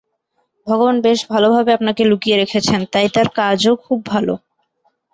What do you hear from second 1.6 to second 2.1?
আপনাকে